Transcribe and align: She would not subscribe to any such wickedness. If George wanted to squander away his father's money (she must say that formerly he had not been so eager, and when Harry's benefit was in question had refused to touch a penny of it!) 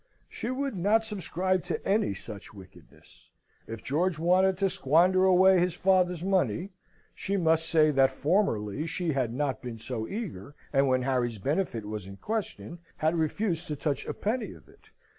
She 0.27 0.49
would 0.49 0.75
not 0.75 1.05
subscribe 1.05 1.61
to 1.65 1.87
any 1.87 2.15
such 2.15 2.55
wickedness. 2.55 3.29
If 3.67 3.83
George 3.83 4.17
wanted 4.17 4.57
to 4.57 4.69
squander 4.71 5.25
away 5.25 5.59
his 5.59 5.75
father's 5.75 6.23
money 6.23 6.71
(she 7.13 7.37
must 7.37 7.69
say 7.69 7.91
that 7.91 8.09
formerly 8.09 8.87
he 8.87 9.11
had 9.13 9.31
not 9.31 9.61
been 9.61 9.77
so 9.77 10.07
eager, 10.07 10.55
and 10.73 10.87
when 10.87 11.03
Harry's 11.03 11.37
benefit 11.37 11.85
was 11.85 12.07
in 12.07 12.17
question 12.17 12.79
had 12.97 13.13
refused 13.15 13.67
to 13.67 13.75
touch 13.75 14.03
a 14.07 14.13
penny 14.15 14.53
of 14.53 14.67
it!) 14.67 14.89